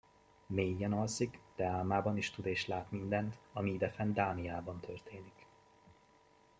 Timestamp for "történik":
4.79-5.45